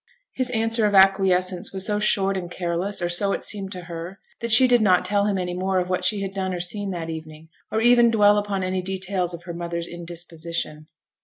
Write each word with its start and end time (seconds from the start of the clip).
His 0.33 0.49
answer 0.49 0.87
of 0.87 0.95
acquiescence 0.95 1.71
was 1.71 1.85
so 1.85 1.99
short 1.99 2.35
and 2.35 2.49
careless, 2.49 3.03
or 3.03 3.07
so 3.07 3.33
it 3.33 3.43
seemed 3.43 3.71
to 3.73 3.81
her, 3.81 4.19
that 4.39 4.49
she 4.51 4.67
did 4.67 4.81
not 4.81 5.05
tell 5.05 5.27
him 5.27 5.37
any 5.37 5.53
more 5.53 5.77
of 5.77 5.91
what 5.91 6.03
she 6.03 6.21
had 6.23 6.33
done 6.33 6.55
or 6.55 6.59
seen 6.59 6.89
that 6.89 7.11
evening, 7.11 7.49
or 7.71 7.81
even 7.81 8.09
dwell 8.09 8.39
upon 8.39 8.63
any 8.63 8.81
details 8.81 9.31
of 9.31 9.43
her 9.43 9.53
mother's 9.53 9.85
indisposition. 9.85 10.87